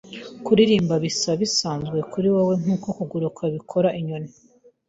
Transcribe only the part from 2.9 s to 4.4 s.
kuguruka bikora inyoni.